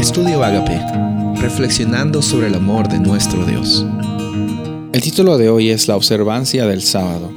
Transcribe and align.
Estudio 0.00 0.42
Agape, 0.42 0.80
reflexionando 1.42 2.22
sobre 2.22 2.46
el 2.46 2.54
amor 2.54 2.88
de 2.88 2.98
nuestro 2.98 3.44
Dios. 3.44 3.84
El 4.94 5.02
título 5.02 5.36
de 5.36 5.50
hoy 5.50 5.68
es 5.68 5.88
La 5.88 5.96
observancia 5.96 6.64
del 6.64 6.80
sábado. 6.80 7.30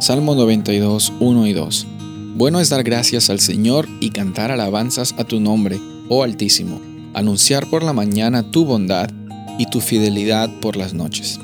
Salmo 0.00 0.34
92, 0.34 1.12
1 1.20 1.46
y 1.46 1.52
2. 1.52 1.86
Bueno 2.34 2.58
es 2.58 2.70
dar 2.70 2.82
gracias 2.82 3.30
al 3.30 3.38
Señor 3.38 3.86
y 4.00 4.10
cantar 4.10 4.50
alabanzas 4.50 5.14
a 5.16 5.22
tu 5.22 5.38
nombre, 5.38 5.78
oh 6.08 6.24
Altísimo, 6.24 6.80
anunciar 7.14 7.70
por 7.70 7.84
la 7.84 7.92
mañana 7.92 8.50
tu 8.50 8.64
bondad 8.64 9.08
y 9.56 9.66
tu 9.66 9.80
fidelidad 9.80 10.50
por 10.60 10.74
las 10.74 10.94
noches. 10.94 11.38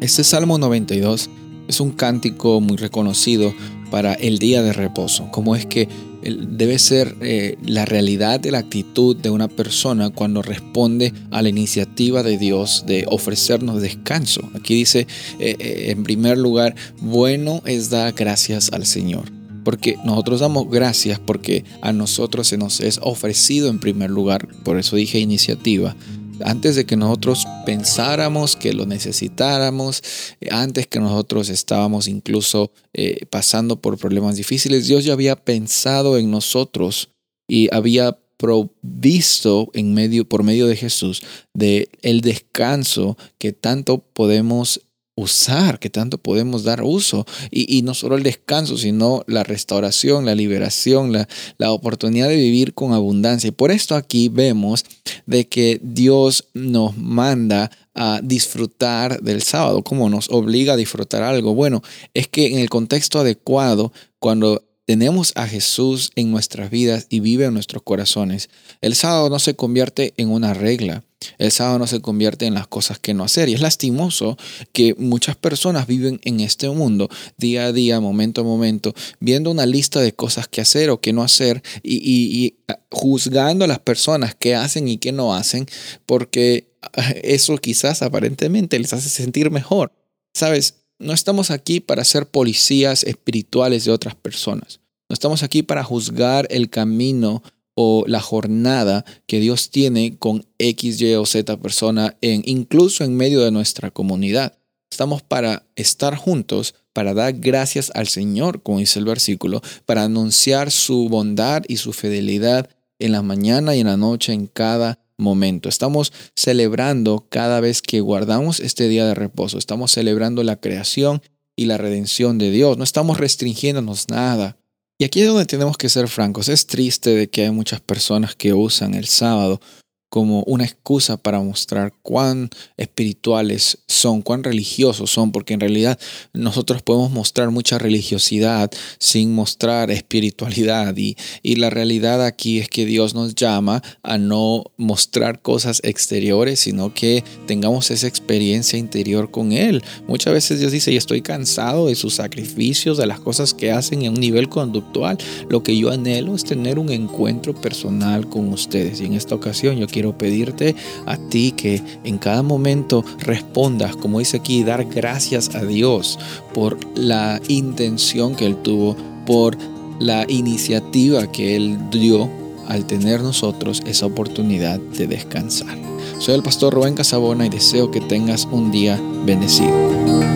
Este 0.00 0.24
Salmo 0.24 0.56
92 0.56 1.28
es 1.68 1.78
un 1.78 1.90
cántico 1.90 2.62
muy 2.62 2.78
reconocido 2.78 3.52
para 3.90 4.14
el 4.14 4.38
día 4.38 4.62
de 4.62 4.72
reposo, 4.72 5.30
como 5.30 5.54
es 5.56 5.66
que 5.66 5.90
debe 6.34 6.78
ser 6.78 7.16
eh, 7.20 7.56
la 7.64 7.84
realidad 7.84 8.40
de 8.40 8.50
la 8.50 8.58
actitud 8.58 9.16
de 9.16 9.30
una 9.30 9.48
persona 9.48 10.10
cuando 10.10 10.42
responde 10.42 11.12
a 11.30 11.42
la 11.42 11.48
iniciativa 11.48 12.22
de 12.22 12.38
Dios 12.38 12.84
de 12.86 13.04
ofrecernos 13.08 13.80
descanso. 13.80 14.48
Aquí 14.54 14.74
dice, 14.74 15.06
eh, 15.38 15.56
eh, 15.58 15.90
en 15.90 16.02
primer 16.02 16.38
lugar, 16.38 16.74
bueno 17.00 17.62
es 17.64 17.90
dar 17.90 18.12
gracias 18.12 18.72
al 18.72 18.86
Señor. 18.86 19.24
Porque 19.64 19.96
nosotros 20.04 20.40
damos 20.40 20.70
gracias 20.70 21.18
porque 21.18 21.64
a 21.82 21.92
nosotros 21.92 22.46
se 22.46 22.56
nos 22.56 22.80
es 22.80 23.00
ofrecido 23.02 23.68
en 23.68 23.80
primer 23.80 24.10
lugar, 24.10 24.46
por 24.62 24.78
eso 24.78 24.94
dije 24.94 25.18
iniciativa, 25.18 25.96
antes 26.44 26.76
de 26.76 26.86
que 26.86 26.96
nosotros 26.96 27.46
pensáramos 27.66 28.56
que 28.56 28.72
lo 28.72 28.86
necesitáramos, 28.86 30.02
eh, 30.40 30.48
antes 30.50 30.86
que 30.86 31.00
nosotros 31.00 31.50
estábamos 31.50 32.08
incluso 32.08 32.70
eh, 32.94 33.26
pasando 33.28 33.82
por 33.82 33.98
problemas 33.98 34.36
difíciles, 34.36 34.86
Dios 34.86 35.04
ya 35.04 35.12
había 35.12 35.36
pensado 35.36 36.16
en 36.16 36.30
nosotros 36.30 37.10
y 37.46 37.68
había 37.74 38.18
provisto 38.38 39.70
en 39.74 39.94
medio, 39.94 40.28
por 40.28 40.42
medio 40.42 40.66
de 40.66 40.76
Jesús 40.76 41.22
de 41.54 41.88
el 42.02 42.20
descanso 42.20 43.16
que 43.38 43.52
tanto 43.52 43.98
podemos 43.98 44.82
usar, 45.16 45.80
que 45.80 45.90
tanto 45.90 46.18
podemos 46.18 46.62
dar 46.62 46.82
uso. 46.82 47.26
Y, 47.50 47.82
no 47.82 47.94
solo 47.94 48.16
el 48.16 48.22
descanso, 48.22 48.78
sino 48.78 49.24
la 49.26 49.42
restauración, 49.42 50.26
la 50.26 50.34
liberación, 50.34 51.12
la, 51.12 51.28
la, 51.58 51.72
oportunidad 51.72 52.28
de 52.28 52.36
vivir 52.36 52.74
con 52.74 52.92
abundancia. 52.92 53.48
Y 53.48 53.52
por 53.52 53.70
esto 53.72 53.96
aquí 53.96 54.28
vemos 54.28 54.84
de 55.24 55.48
que 55.48 55.80
Dios 55.82 56.44
nos 56.54 56.96
manda 56.96 57.70
a 57.94 58.20
disfrutar 58.22 59.22
del 59.22 59.42
sábado, 59.42 59.82
como 59.82 60.10
nos 60.10 60.30
obliga 60.30 60.74
a 60.74 60.76
disfrutar 60.76 61.22
algo. 61.22 61.54
Bueno, 61.54 61.82
es 62.12 62.28
que 62.28 62.48
en 62.52 62.58
el 62.58 62.68
contexto 62.68 63.18
adecuado, 63.18 63.92
cuando 64.18 64.62
tenemos 64.84 65.32
a 65.34 65.48
Jesús 65.48 66.12
en 66.14 66.30
nuestras 66.30 66.70
vidas 66.70 67.06
y 67.08 67.20
vive 67.20 67.46
en 67.46 67.54
nuestros 67.54 67.82
corazones, 67.82 68.50
el 68.82 68.94
sábado 68.94 69.30
no 69.30 69.38
se 69.38 69.56
convierte 69.56 70.12
en 70.16 70.30
una 70.30 70.54
regla. 70.54 71.02
El 71.38 71.50
sábado 71.50 71.78
no 71.78 71.86
se 71.86 72.00
convierte 72.00 72.46
en 72.46 72.54
las 72.54 72.66
cosas 72.66 72.98
que 72.98 73.14
no 73.14 73.24
hacer. 73.24 73.48
Y 73.48 73.54
es 73.54 73.60
lastimoso 73.60 74.36
que 74.72 74.94
muchas 74.98 75.36
personas 75.36 75.86
viven 75.86 76.20
en 76.24 76.40
este 76.40 76.68
mundo 76.70 77.08
día 77.36 77.66
a 77.66 77.72
día, 77.72 78.00
momento 78.00 78.40
a 78.40 78.44
momento, 78.44 78.94
viendo 79.20 79.50
una 79.50 79.66
lista 79.66 80.00
de 80.00 80.14
cosas 80.14 80.48
que 80.48 80.60
hacer 80.60 80.90
o 80.90 81.00
que 81.00 81.12
no 81.12 81.22
hacer 81.22 81.62
y, 81.82 81.96
y 81.96 82.56
juzgando 82.90 83.64
a 83.64 83.68
las 83.68 83.78
personas 83.78 84.34
que 84.34 84.54
hacen 84.54 84.88
y 84.88 84.98
que 84.98 85.12
no 85.12 85.34
hacen, 85.34 85.66
porque 86.06 86.76
eso 87.22 87.56
quizás 87.58 88.02
aparentemente 88.02 88.78
les 88.78 88.92
hace 88.92 89.08
sentir 89.08 89.50
mejor. 89.50 89.92
Sabes, 90.34 90.86
no 90.98 91.12
estamos 91.12 91.50
aquí 91.50 91.80
para 91.80 92.04
ser 92.04 92.26
policías 92.26 93.02
espirituales 93.04 93.84
de 93.84 93.92
otras 93.92 94.14
personas. 94.14 94.80
No 95.08 95.14
estamos 95.14 95.42
aquí 95.42 95.62
para 95.62 95.84
juzgar 95.84 96.46
el 96.50 96.68
camino 96.68 97.42
o 97.76 98.04
la 98.08 98.20
jornada 98.20 99.04
que 99.26 99.38
Dios 99.38 99.70
tiene 99.70 100.16
con 100.16 100.46
X, 100.58 101.00
Y 101.00 101.14
o 101.14 101.26
Z 101.26 101.58
persona, 101.58 102.16
en, 102.22 102.42
incluso 102.46 103.04
en 103.04 103.16
medio 103.16 103.42
de 103.42 103.52
nuestra 103.52 103.90
comunidad. 103.90 104.58
Estamos 104.90 105.22
para 105.22 105.66
estar 105.76 106.16
juntos, 106.16 106.74
para 106.94 107.12
dar 107.12 107.34
gracias 107.34 107.92
al 107.94 108.08
Señor, 108.08 108.62
como 108.62 108.78
dice 108.78 108.98
el 108.98 109.04
versículo, 109.04 109.60
para 109.84 110.04
anunciar 110.04 110.70
su 110.70 111.08
bondad 111.10 111.64
y 111.68 111.76
su 111.76 111.92
fidelidad 111.92 112.70
en 112.98 113.12
la 113.12 113.20
mañana 113.20 113.76
y 113.76 113.80
en 113.80 113.88
la 113.88 113.98
noche, 113.98 114.32
en 114.32 114.46
cada 114.46 114.98
momento. 115.18 115.68
Estamos 115.68 116.14
celebrando 116.34 117.26
cada 117.28 117.60
vez 117.60 117.82
que 117.82 118.00
guardamos 118.00 118.58
este 118.60 118.88
día 118.88 119.06
de 119.06 119.14
reposo. 119.14 119.58
Estamos 119.58 119.92
celebrando 119.92 120.42
la 120.42 120.56
creación 120.56 121.20
y 121.56 121.66
la 121.66 121.76
redención 121.76 122.38
de 122.38 122.50
Dios. 122.50 122.78
No 122.78 122.84
estamos 122.84 123.18
restringiéndonos 123.18 124.08
nada. 124.08 124.56
Y 124.98 125.04
aquí 125.04 125.20
es 125.20 125.28
donde 125.28 125.44
tenemos 125.44 125.76
que 125.76 125.88
ser 125.88 126.08
francos. 126.08 126.48
Es 126.48 126.66
triste 126.66 127.10
de 127.10 127.28
que 127.28 127.42
hay 127.42 127.50
muchas 127.50 127.80
personas 127.80 128.34
que 128.34 128.54
usan 128.54 128.94
el 128.94 129.06
sábado 129.06 129.60
como 130.08 130.42
una 130.44 130.64
excusa 130.64 131.16
para 131.16 131.40
mostrar 131.40 131.92
cuán 132.02 132.48
espirituales 132.76 133.78
son, 133.86 134.22
cuán 134.22 134.44
religiosos 134.44 135.10
son, 135.10 135.32
porque 135.32 135.54
en 135.54 135.60
realidad 135.60 135.98
nosotros 136.32 136.82
podemos 136.82 137.10
mostrar 137.10 137.50
mucha 137.50 137.78
religiosidad 137.78 138.70
sin 138.98 139.34
mostrar 139.34 139.90
espiritualidad. 139.90 140.96
Y, 140.96 141.16
y 141.42 141.56
la 141.56 141.70
realidad 141.70 142.24
aquí 142.24 142.58
es 142.58 142.68
que 142.68 142.86
Dios 142.86 143.14
nos 143.14 143.34
llama 143.34 143.82
a 144.02 144.18
no 144.18 144.64
mostrar 144.76 145.42
cosas 145.42 145.80
exteriores, 145.84 146.60
sino 146.60 146.94
que 146.94 147.24
tengamos 147.46 147.90
esa 147.90 148.06
experiencia 148.06 148.78
interior 148.78 149.30
con 149.30 149.52
Él. 149.52 149.82
Muchas 150.06 150.32
veces 150.32 150.60
Dios 150.60 150.72
dice, 150.72 150.92
y 150.92 150.96
estoy 150.96 151.22
cansado 151.22 151.88
de 151.88 151.94
sus 151.94 152.14
sacrificios, 152.14 152.96
de 152.96 153.06
las 153.06 153.20
cosas 153.20 153.54
que 153.54 153.72
hacen 153.72 154.02
en 154.02 154.12
un 154.12 154.20
nivel 154.20 154.48
conductual. 154.48 155.18
Lo 155.48 155.62
que 155.62 155.76
yo 155.76 155.90
anhelo 155.90 156.34
es 156.34 156.44
tener 156.44 156.78
un 156.78 156.90
encuentro 156.90 157.54
personal 157.54 158.28
con 158.28 158.52
ustedes. 158.52 159.00
Y 159.00 159.06
en 159.06 159.14
esta 159.14 159.34
ocasión 159.34 159.76
yo 159.76 159.86
quiero 159.96 160.18
pedirte 160.18 160.76
a 161.06 161.16
ti 161.16 161.52
que 161.52 161.82
en 162.04 162.18
cada 162.18 162.42
momento 162.42 163.02
respondas, 163.20 163.96
como 163.96 164.18
dice 164.18 164.36
aquí, 164.36 164.62
dar 164.62 164.84
gracias 164.84 165.54
a 165.54 165.64
Dios 165.64 166.18
por 166.52 166.78
la 166.98 167.40
intención 167.48 168.34
que 168.34 168.44
Él 168.44 168.56
tuvo, 168.56 168.94
por 169.24 169.56
la 169.98 170.26
iniciativa 170.28 171.32
que 171.32 171.56
Él 171.56 171.78
dio 171.90 172.28
al 172.68 172.84
tener 172.84 173.22
nosotros 173.22 173.82
esa 173.86 174.04
oportunidad 174.04 174.78
de 174.78 175.06
descansar. 175.06 175.78
Soy 176.18 176.34
el 176.34 176.42
pastor 176.42 176.74
Rubén 176.74 176.92
Casabona 176.92 177.46
y 177.46 177.48
deseo 177.48 177.90
que 177.90 178.02
tengas 178.02 178.46
un 178.52 178.70
día 178.70 179.00
bendecido. 179.24 180.35